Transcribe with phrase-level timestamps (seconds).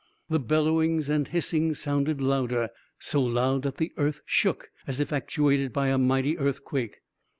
[0.31, 5.71] The bellowings and hissings sounded louder, so loud that the earth shook as if actuated
[5.71, 7.01] by a mighty earthquake.